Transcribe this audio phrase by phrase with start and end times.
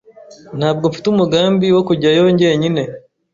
[0.57, 2.81] Ntabwo mfite umugambi wo kujyayo jyenyine.